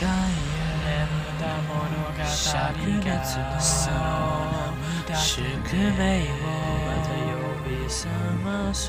[0.00, 0.10] 眠っ
[1.38, 3.96] た物語がその
[5.14, 6.34] 宿命を
[6.84, 7.22] また呼
[7.68, 8.08] び覚
[8.44, 8.88] ます。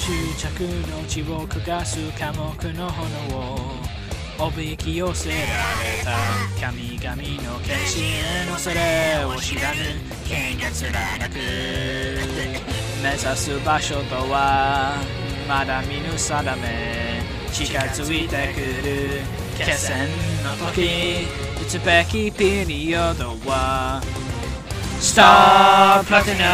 [0.00, 0.04] 執
[0.36, 0.44] 着
[0.88, 3.86] の血を焦がす寡黙の炎を。
[4.38, 5.40] おびき寄せられ
[6.04, 6.10] た
[6.60, 9.76] 神々の化身へのそれを知らぬ
[10.28, 10.90] 剣が貫
[11.30, 12.15] く。
[13.02, 14.96] 目指す場所とは
[15.48, 17.20] まだ見ぬ定め
[17.52, 19.20] 近づいてくる
[19.56, 20.08] 決戦
[20.42, 21.26] の時
[21.62, 24.00] 打つべきピリオドは
[25.00, 26.46] スタープラティナ。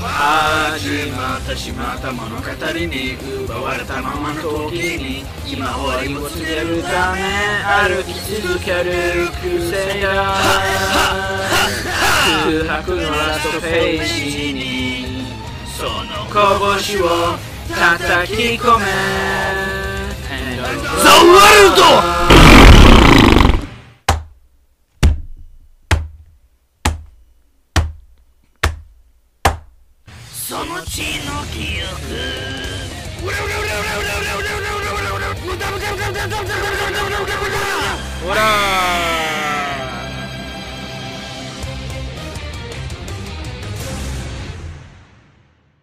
[0.00, 7.20] 始まったしまった物語に奪われたままの時に今終わりを告げるため
[7.64, 10.34] 歩き続ける癖が。
[12.82, 15.24] 空白のラストページに
[15.66, 15.90] その
[16.30, 17.06] 拳を
[17.68, 18.84] 叩き込め。
[21.02, 21.82] ザ・ワールド
[30.30, 31.88] その血の記憶。
[38.24, 38.67] ほら